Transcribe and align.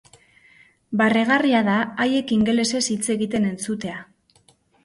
Barregarria 1.01 1.61
da 1.69 1.77
haiek 2.05 2.35
ingelesez 2.39 2.83
hitz 2.97 3.01
egiten 3.17 3.49
entzutea. 3.51 4.03